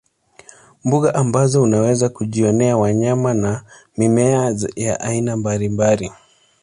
Mbuga 0.83 1.15
ambazo 1.15 1.61
unaweza 1.63 2.09
kujionea 2.09 2.77
wanyama 2.77 3.33
na 3.33 3.65
mimea 3.97 4.55
ya 4.75 4.99
aina 4.99 5.37
mbalimbali 5.37 6.11